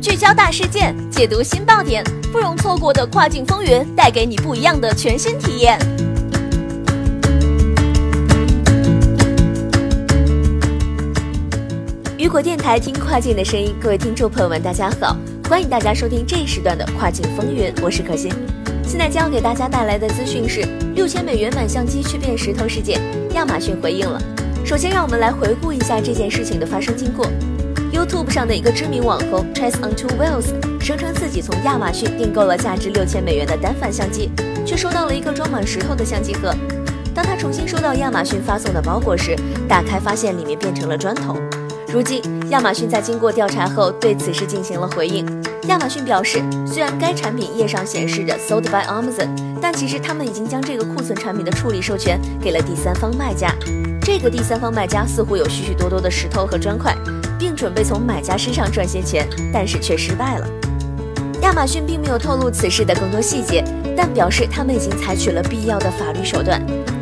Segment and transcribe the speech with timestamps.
[0.00, 5.78] 聚焦大事件，解读新爆点，不容错过的跨境风云，带给你不一样的全新体验。
[12.18, 15.16] 雨果电台听跨境的声音，各位听众朋友们，大家好，
[15.48, 18.32] 欢迎大家收听这一时段的跨境风云，我是可心。
[18.92, 20.60] 现在将要给大家带来的资讯是
[20.94, 23.00] 六千美元买相机去变石头事件，
[23.34, 24.20] 亚马逊回应了。
[24.66, 27.24] 首先，让我们来回顾一下这件事情的发生经过。
[27.90, 34.30] YouTube 上的一个知名网红 Chase on Two Wheels 声称自己从亚马逊订购了价值六千美元的单反相机，
[34.66, 36.54] 却收到了一个装满石头的相机盒。
[37.14, 39.34] 当他重新收到亚马逊发送的包裹时，
[39.66, 41.38] 打开发现里面变成了砖头。
[41.92, 45.26] 如今，亚马逊在经过调查后对此事进行了回应。
[45.68, 49.28] 亚马逊表示，虽然该产品页上显示着 “Sold by Amazon”，
[49.60, 53.54] 但其实他们已经将这个库存产品的处理授权给了第三方卖家。
[54.00, 56.96] 这个第三方卖家似乎有许许多多的石头和砖块，
[57.38, 60.48] 并准备从买家身上赚些钱，但是却失败了。
[61.42, 63.62] 亚马逊并没有透露此事的更多细节，
[63.94, 66.58] 但表示他们已经采取了必要的法律手段。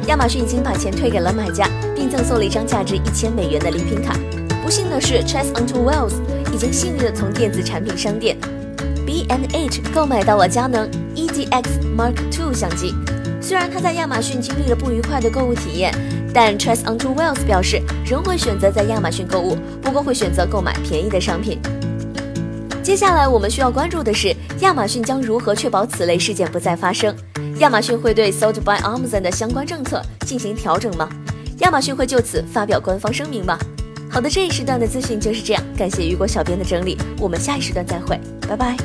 [0.09, 4.19] 亚马逊已经把钱退给了买家，并赠送了一张价值一千美元的礼品卡。
[4.63, 6.13] 不幸的是，Chase onto Wells
[6.53, 8.37] 已经幸运地从电子产品商店
[9.07, 11.65] B and H 购买到了佳能 EDX
[11.97, 12.95] Mark II 相机。
[13.41, 15.93] 虽然他在亚马逊经历了不愉快的购物体验，
[16.33, 21.59] 但 Chase onto Wells 表示仍会选择在亚马逊购物，不过会选择购买便宜的商品。
[22.83, 27.17] 接下来我们需要关注的是，亚马逊将如何确保此类事件不再发生？
[27.59, 31.09] 亚马逊会对 Sold by Amazon 的相关政策进行调整吗？
[31.61, 33.59] 亚马逊会就此发表官方声明吗？
[34.11, 38.77] 好的，这一时段的资讯就是这样，感谢雨果小编的整理，我们下一时段再会，拜拜。